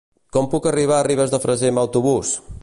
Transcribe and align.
Com 0.37 0.47
puc 0.53 0.69
arribar 0.71 0.95
a 1.01 1.05
Ribes 1.09 1.35
de 1.35 1.41
Freser 1.45 1.71
amb 1.75 1.83
autobús? 1.83 2.35